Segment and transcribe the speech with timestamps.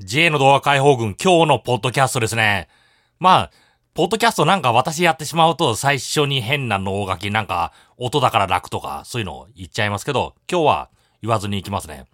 [0.00, 2.68] J の動画解放軍今日のポッドキャストですね。
[3.18, 3.50] まあ、
[3.94, 10.90] ポッドキャストなんか私やってしまうと最初に変な脳書きなんか音だから楽とかそういうのを言っちゃいますけど、今日は
[11.22, 12.04] 言わずに行きますね。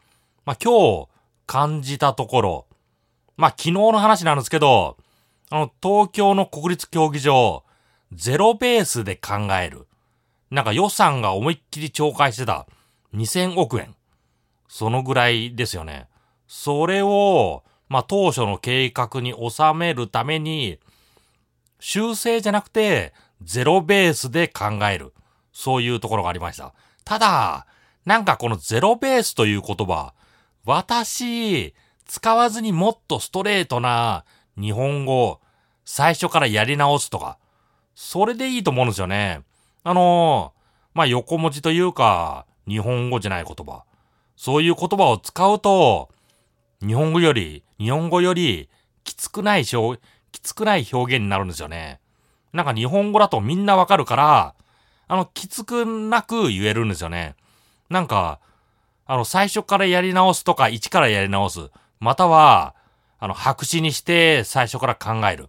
[0.44, 1.08] まあ今日
[1.48, 2.66] 感じたところ、
[3.36, 4.96] まあ昨日の話なんですけど、
[5.50, 7.64] あの東京の国立競技場、
[8.12, 9.88] ゼロベースで考える。
[10.52, 12.68] なんか予算が思いっきり懲戒してた
[13.12, 13.96] 2000億円。
[14.68, 16.06] そのぐらいですよね。
[16.46, 20.78] それを、まあ、当初の計画に収めるために、
[21.78, 23.12] 修正じゃなくて、
[23.42, 25.12] ゼロベースで考える。
[25.52, 26.72] そういうところがありました。
[27.04, 27.66] ただ、
[28.06, 30.14] なんかこのゼロベースという言葉、
[30.64, 31.74] 私、
[32.06, 34.24] 使わずにもっとストレートな
[34.58, 35.40] 日本語、
[35.84, 37.36] 最初からやり直すとか、
[37.94, 39.42] それでいいと思うんですよね。
[39.84, 40.54] あの
[40.94, 43.84] まあ、横文字というか、日本語じゃない言葉。
[44.34, 46.08] そういう言葉を使うと、
[46.84, 48.68] 日本語より、日本語より、
[49.04, 50.00] きつくない表、
[50.32, 52.00] きつくない表現になるんですよね。
[52.52, 54.54] なんか日本語だとみんなわかるから、
[55.08, 57.36] あの、きつくなく言えるんですよね。
[57.88, 58.40] なんか、
[59.06, 61.70] あの、最初からやり直すとか、一からやり直す。
[62.00, 62.74] または、
[63.18, 65.48] あの、白紙にして最初から考える。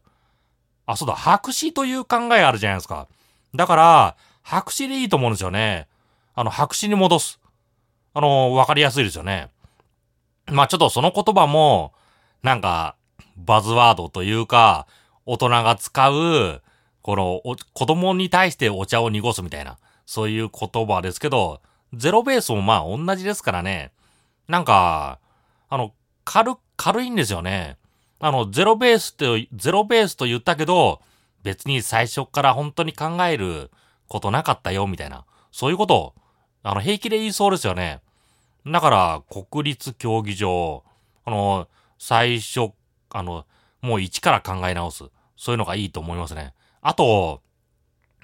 [0.85, 3.07] あ、そうだ、白紙という考えあるじゃないですか。
[3.55, 5.87] だから、白紙でいいと思うんですよね。
[6.35, 7.39] あの、白紙に戻す。
[8.13, 9.49] あの、わかりやすいですよね。
[10.47, 11.93] まあちょっとその言葉も、
[12.41, 12.95] なんか、
[13.37, 14.87] バズワードというか、
[15.25, 16.61] 大人が使う、
[17.01, 17.41] この、
[17.73, 21.61] 子供に対してお茶を濁すみたいな、そういう言葉ですけど、
[21.93, 23.91] ゼロベースもまあ同じですからね。
[24.47, 25.19] なんか、
[25.69, 25.93] あの、
[26.25, 27.77] 軽、軽いんですよね。
[28.19, 31.01] あの、ゼロベースって、ゼロベースと言ったけど、
[31.43, 33.69] 別に最初から本当に考える
[34.07, 35.25] ことなかったよ、みたいな。
[35.51, 36.13] そういうことを、
[36.63, 38.01] あの、平気で言いそうですよね。
[38.65, 40.83] だから、国立競技場、
[41.25, 42.71] あの、最初、
[43.09, 43.45] あの、
[43.81, 45.05] もう一から考え直す。
[45.35, 46.53] そういうのがいいと思いますね。
[46.81, 47.41] あと、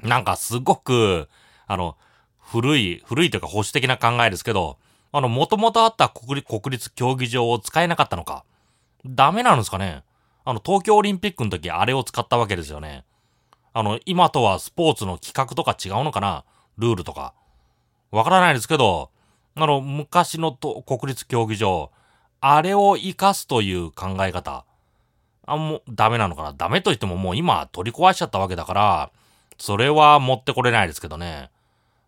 [0.01, 1.27] なんかすごく、
[1.67, 1.97] あの、
[2.39, 4.77] 古い、古いというか保守的な考えですけど、
[5.11, 8.45] あの、もともとあった国立、国立競技場を使えなかったのか。
[9.05, 10.03] ダメなんですかね
[10.45, 13.03] あの、東京オリンピックの時あれを使ったわけですよね。
[13.73, 16.43] あの、今とはスポーツの企画とか違うのかな
[16.77, 17.33] ルールとか。
[18.11, 19.11] わからないですけど、
[19.61, 21.91] あの、昔のと国立競技場、
[22.39, 24.63] あれを活かすという考え方、
[25.45, 29.11] あ、もうダメなのかなダメと言ってももう今取り壊しちゃったわけだから、
[29.57, 31.49] それは持ってこれないですけどね。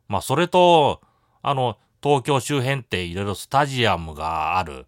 [0.08, 1.02] まあ、それと、
[1.42, 4.88] あの、東京周辺っていろいろスタジアムがある。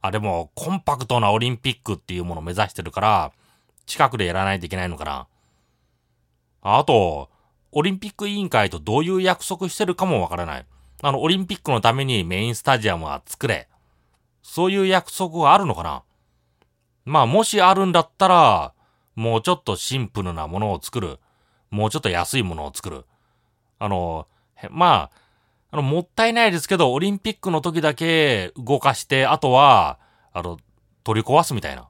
[0.00, 3.32] あれもコンパクトなオリンピックっていうものを目指してるから、
[3.86, 5.26] 近くでやらないといけないのかな。
[6.62, 7.30] あと、
[7.72, 10.66] オリンピック委員会とどういう約束してるかもわからない。
[11.00, 13.68] あの、オリンピックのためにメインスタジアムは作れ。
[14.42, 16.02] そういう約束があるのかな？
[17.04, 18.72] まあ、もしあるんだったら、
[19.14, 21.18] もうちょっとシンプルなものを作る。
[21.70, 23.04] もうちょっと安いものを作る。
[23.78, 24.26] あの、
[24.70, 25.10] まあ、
[25.70, 29.98] あの、もったいないですけど、オリンピックの時だけ動かして、あとは、
[30.32, 30.56] あの、
[31.04, 31.88] 取り壊すみたいな。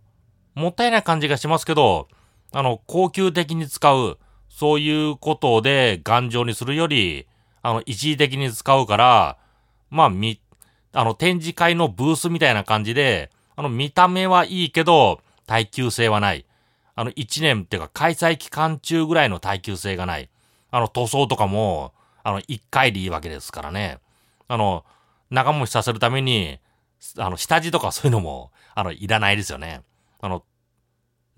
[0.54, 2.08] もったいない感じがしますけど、
[2.52, 4.18] あの、高級的に使う、
[4.48, 7.28] そういうことで頑丈にするより、
[7.62, 9.38] あの、一時的に使うから、
[9.90, 10.40] まあ、み、
[10.92, 16.44] あの、展示会のブースみたいな感じで、あの、見た目はいいけど、耐久性はない。
[16.94, 20.28] あの、一年っていうか、開催期間中ぐらいの耐久性がない。
[20.70, 21.92] あの、塗装とかも、
[22.22, 23.98] あの、一回でいいわけですからね。
[24.48, 24.84] あの、
[25.30, 26.58] 長持ちさせるために、
[27.16, 29.82] あの、下地とかそういうのも、あの、いらないですよね。
[30.20, 30.44] あの、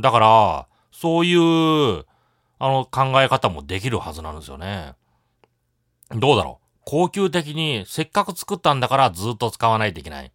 [0.00, 2.06] だから、そういう、
[2.59, 4.94] あの、考え方もできるはずなんですよね。
[6.12, 6.66] どうだろう？
[6.84, 10.32] 高級的にせっかく作ったんだからずっと使わないといけない。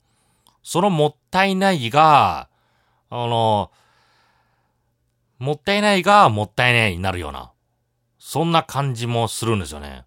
[0.64, 2.50] そのもったいないが、
[3.10, 3.72] あの、
[5.38, 7.52] もったいないがもったいないになるような、
[8.18, 10.06] そんな感じもするんですよね。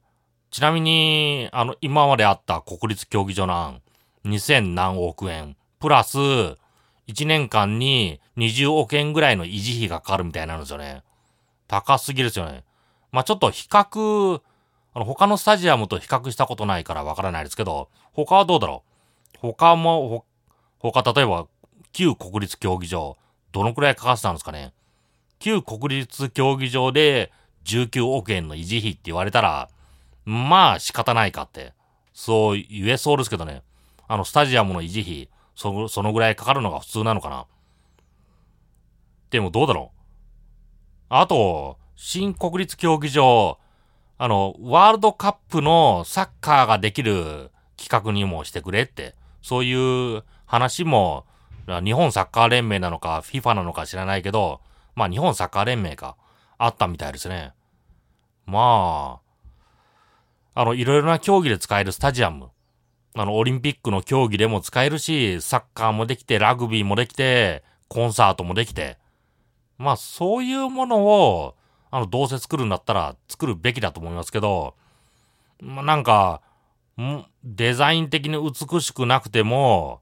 [0.51, 3.83] ちなみに、あの、今まであった国立競技場の案、
[4.25, 11.03] 2000何億円、プラス、1年間に20億円ぐらいの維持費がかかるみたいなんですよね。
[11.67, 12.65] 高すぎですよね。
[13.13, 14.41] まあ、ちょっと比較
[14.95, 18.83] あの、他のスタジアムと比較したことないからわからないですけど、他はどうだろ
[19.35, 19.39] う？
[19.41, 20.25] 他も、
[20.79, 21.47] 他、例えば、
[21.93, 23.17] 旧国立競技場、
[23.53, 24.73] どのくらいかかってたんですかね？
[25.39, 27.33] 旧国立競技場で
[27.65, 29.69] 19億円の維持費って言われたら、
[30.25, 31.73] まあ仕方ないかって、
[32.13, 33.63] そう言えそうですけどね。
[34.09, 37.47] あの、スタジアムの維持費、そそのぐらいかかるのが普通なのかな？
[39.31, 39.99] でもどうだろう？
[41.11, 43.59] あと、新国立競技場、
[44.19, 51.25] あの、ワールドカップのサッカーができる企画にもしてくれって、そういう話も
[51.85, 54.61] 日本サッカー連盟なのか、FIFA なのか知らないけど、
[54.97, 56.17] まあ日本サッカー連盟か、
[56.59, 57.53] あったみたいですね。
[58.47, 59.21] ま
[60.55, 62.49] あ、あの、いろいろな競技で使えるスタジアム。
[63.15, 68.99] あの、オリンピックの競技でも使えるし、サッカーもできて、ラグビーもできて、コンサートもできて。
[69.77, 71.55] まあ、そういうものを、
[71.91, 74.75] あの、どうせ作るんだったら作るべきだと思いますけど、
[75.61, 76.43] まあ、なんか、
[77.45, 80.01] デザイン的に美しくなくても、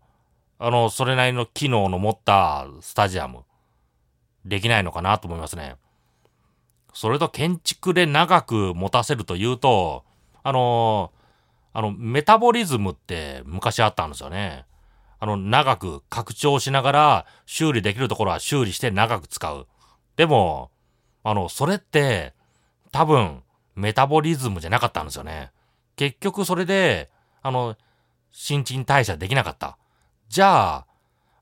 [0.59, 3.45] あの、それなりの機能の持ったスタジアム、
[4.45, 5.77] できないのかなと思いますね。
[6.95, 10.05] それと建築で長く持たせるというと、
[10.43, 11.13] あの、
[11.75, 14.65] あの、メタボリズムって昔あったんですよね。
[15.19, 19.67] あの、長く拡張しながら修理できるところは修理して長く使う。
[20.17, 20.71] でも、
[21.29, 22.35] あの、それって
[22.93, 23.43] 多分
[23.75, 25.51] メタボリズムじゃなかったんですよね。
[25.97, 27.11] 結局それで、
[27.43, 27.77] あの、
[28.31, 29.77] 新陳代謝できなかった。
[30.29, 30.87] じゃあ、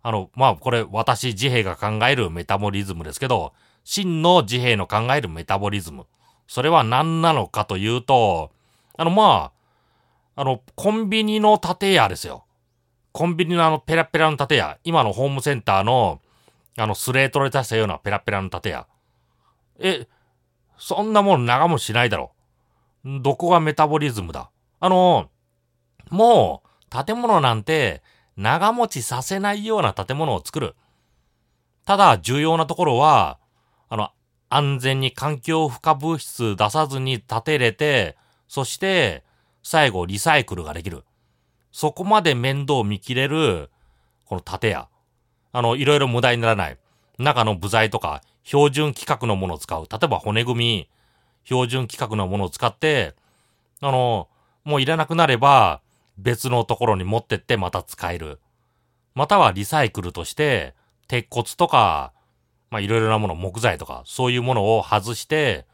[0.03, 3.53] あの、まあ、これ私自閉が考えるメタボリズムですけど、
[3.85, 6.07] 真の自閉の考えるメタボリズム。
[6.47, 8.53] それは何なのかというと、
[8.97, 9.53] あの、ま
[10.35, 12.47] あ、あの、コンビニの建屋ですよ。
[13.13, 14.79] コンビニのあの、ペラペラの建屋。
[14.83, 16.23] 今のホームセンターの、
[16.79, 18.87] あの、スレートで出したようなペラペラの建屋。
[19.79, 20.07] え、
[20.77, 22.33] そんなもん長もしないだろ。
[23.05, 24.51] どこがメタボリズムだ
[24.81, 25.31] あの、
[26.11, 28.03] もう、建物なんて、
[28.37, 30.75] 長持ちさせないような建物を作る。
[31.87, 33.39] ただ、重要なところは、
[33.89, 34.11] あの、
[34.49, 38.17] 安全に環境負荷物質出さずに建てれて、
[38.49, 39.25] そして、
[39.63, 41.05] 最後リサイクルができる。
[41.73, 43.71] そこまで面倒見切れる、
[44.27, 44.89] この建屋。
[45.53, 46.79] あの、いろいろ無駄にならない。
[47.19, 49.87] 中の部材とか、標準規格のものを使う。
[49.91, 50.89] 例えば骨組み、
[51.45, 53.15] 標準規格のものを使って、
[53.81, 54.29] あの、
[54.65, 55.81] もういらなくなれば、
[56.17, 58.39] 別のところに持ってってまた使える。
[59.15, 60.75] またはリサイクルとして、
[61.09, 62.13] 鉄骨とか、
[62.71, 65.67] まあいろいろなもの、木材とか、そういうものを外して、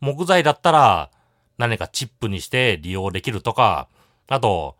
[0.00, 1.10] 木材だったら
[1.58, 3.88] 何かチップにして利用できるとか、
[4.28, 4.76] あと、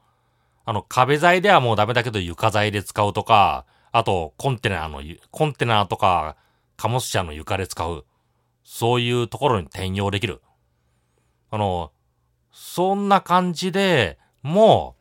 [0.65, 6.37] あの壁材ではもうダメだけど床材で使うとか、あとコンテナの、コンテナとか
[6.79, 8.07] 貨物車の床で使う。
[8.63, 10.41] そういうところに転用できる。
[11.51, 11.91] あの、
[12.53, 14.95] そんな感じで、も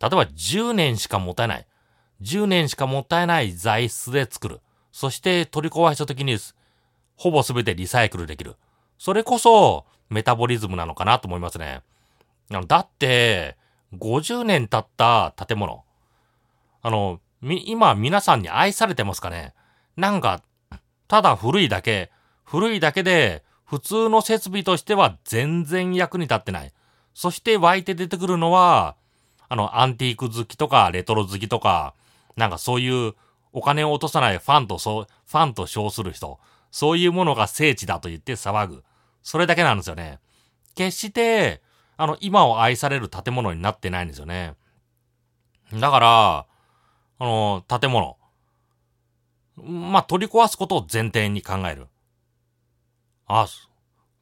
[0.00, 1.66] う、例えば10年しか持たない。
[2.22, 4.60] 10年しかもたいない材質で作る。
[4.92, 6.38] そして取り壊した時に、
[7.16, 8.54] ほぼ全てリサイクルできる。
[8.98, 11.82] それこそ、メタボリズムなのかなと思いますね。
[12.68, 13.56] だって、
[13.94, 15.82] 50年経った建物。
[16.82, 19.54] あの、み、今皆さんに愛されてますかね
[19.96, 20.42] なんか、
[21.08, 22.10] ただ古いだけ、
[22.44, 26.72] 古いだけで、普通の設備としては全然役に立ってない。
[27.14, 28.96] そして湧いて出てくるのは、
[29.48, 31.94] あの、アンティーク好きとか、レトロ好きとか、
[32.36, 33.14] なんかそういう
[33.52, 36.38] お金を落とさないファンとそう、ファンと称する人、
[36.70, 38.84] そういうものが聖地だと言って騒ぐ。
[39.22, 40.18] それだけなんですよね。
[40.74, 41.62] 決して、
[41.96, 44.54] あの、今を愛される建物になってないんですよね。
[45.72, 46.46] だから、
[47.18, 48.16] あの、建物。
[49.56, 51.88] まあ、取り壊すことを前提に考える。
[53.26, 53.46] あ、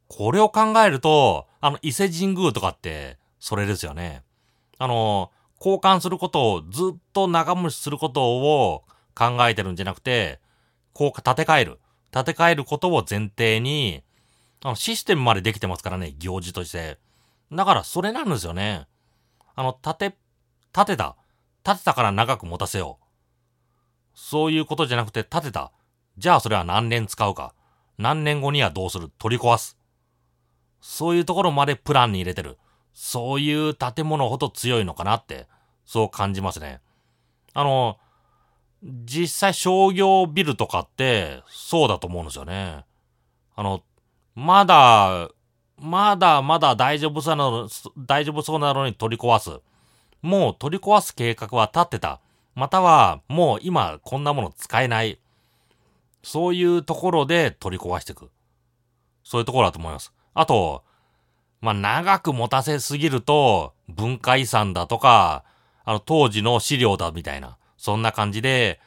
[0.08, 4.22] これを考えると、あの、伊勢神宮とかって、それですよね。
[4.78, 8.84] あの、交換することをずっと長持ちすることを
[9.14, 10.40] 考えてるんじゃなくて、
[10.92, 11.78] こう、建て替える。
[12.12, 14.02] 建て替えることを前提に、
[14.62, 16.98] あの、システムまでできてますからね、行事として。
[17.50, 18.86] だから、それなんですよね。
[19.54, 20.16] あの、建て、
[20.72, 21.16] 建てた。
[21.64, 23.01] 建てたから長く持たせよう。
[24.14, 25.72] そういうことじゃなくて、建てた。
[26.18, 27.54] じゃあ、それは何年使うか。
[27.98, 29.10] 何年後にはどうする？
[29.18, 29.78] 取り壊す。
[30.80, 32.58] そういうところまでプランに入れてる。
[32.92, 35.46] そういう建物ほど強いのかなって、
[35.84, 36.80] そう感じますね。
[37.54, 37.98] あの、
[38.82, 42.84] 実際商業ビルとかってそうだと思うんですよね。
[43.54, 43.82] あの、
[44.34, 45.28] まだ、
[45.78, 49.60] まだまだ大丈夫そうなの、大丈夫そうなのに取り壊す。
[50.22, 52.20] もう取り壊す計画は立ってた。
[52.54, 55.18] または、もう今こんなもの使えない。
[56.22, 58.30] そういうところで取り壊していく。
[59.24, 60.12] そういうところだと思います。
[60.34, 60.84] あと、
[61.60, 65.44] まあ、長く持たせすぎると、文化遺産だとか、
[65.84, 67.56] あの、当時の資料だみたいな。
[67.76, 68.80] そんな感じで、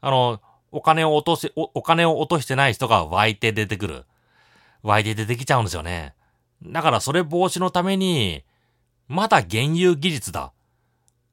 [0.00, 0.40] あの、
[0.72, 4.04] お金を落とし、お金を落としてない人が湧いて出てくる。
[4.82, 6.14] 湧いて出てきちゃうんですよね。
[6.64, 8.44] だからそれ防止のために、
[9.08, 10.52] まだ現有技術だ。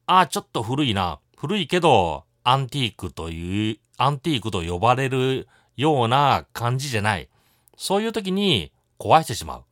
[0.05, 1.19] ああ、ちょっと古いな。
[1.37, 7.29] 古いけど、アンティークという、アンティークと呼ばれるような感じじゃない。
[7.77, 9.63] そういう時に壊してしまう。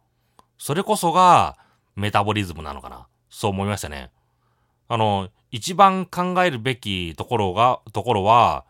[0.59, 1.57] それこそが
[1.95, 3.07] メタボリズムなのかな。
[3.31, 4.11] そう思いましたね。
[4.87, 8.65] あの、一番考えるべきところが、ところは、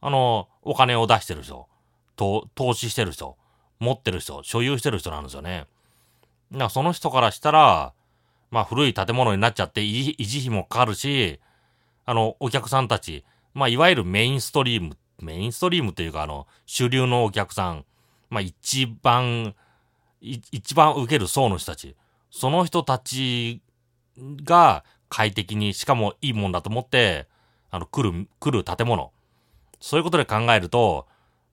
[0.00, 1.68] あの、お金を出してる人、
[2.16, 3.36] と、投資してる人、
[3.78, 5.66] 持ってる人、所有してる人なんですよね。
[6.50, 7.92] だからその人からしたら、
[8.50, 11.40] まあ古い建物になっちゃって維持費もかかるし、
[12.06, 17.84] あの、お客さんたち、まあいわゆるメインストリーム、メインストリームというかあの、主流のお客さん、
[18.30, 19.54] まあ一番、
[20.20, 21.96] 一番受ける層の人たち、
[22.30, 23.60] その人たち
[24.44, 27.26] が快適に、しかもいいもんだと思って、
[27.70, 29.12] あの、来る、来る建物。
[29.80, 31.06] そういうことで考えると、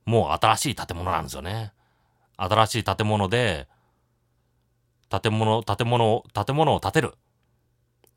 [0.05, 1.73] もう新しい建物なんですよね。
[2.37, 3.67] 新しい建物で、
[5.09, 7.13] 建物、建物、建物を建てる。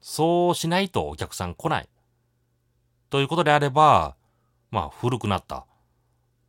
[0.00, 1.88] そうしないとお客さん来ない。
[3.10, 4.16] ということであれば、
[4.70, 5.66] まあ古くなった。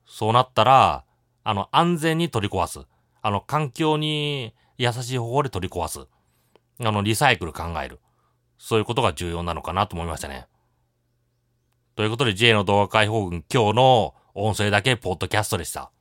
[0.06, 1.06] そうなったら、
[1.44, 2.82] あの安全に取り壊す。
[3.22, 6.08] あの環境に優しい方法で取り壊す。
[6.80, 8.00] あのリサイクル考える。
[8.58, 10.48] そういうことが重要なのかなと思いましたね。
[11.96, 15.92] ということで J の動画解放軍今日の音声だけポッドキャストでした。